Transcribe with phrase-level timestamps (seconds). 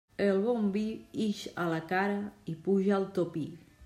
[0.23, 0.85] El bon vi
[1.25, 2.15] ix a la cara
[2.55, 3.45] i puja al topí.